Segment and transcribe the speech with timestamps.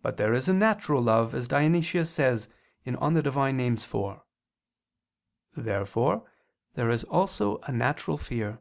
[0.00, 2.48] But there is a natural love, as Dionysius says
[2.86, 2.98] (Div.
[2.98, 3.14] Nom.
[3.14, 4.20] iv).
[5.54, 6.30] Therefore
[6.72, 8.60] there is also a natural fear.